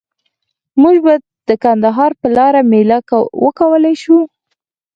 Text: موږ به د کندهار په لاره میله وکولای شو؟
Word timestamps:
موږ 0.81 0.95
به 1.05 1.13
د 1.49 1.49
کندهار 1.63 2.11
په 2.21 2.27
لاره 2.37 2.61
میله 2.71 2.99
وکولای 3.43 3.95
شو؟ 4.03 4.17